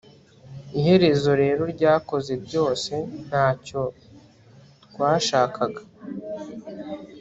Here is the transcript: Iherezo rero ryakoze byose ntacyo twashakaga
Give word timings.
Iherezo 0.79 1.31
rero 1.41 1.63
ryakoze 1.73 2.33
byose 2.45 2.93
ntacyo 3.27 3.81
twashakaga 4.85 5.81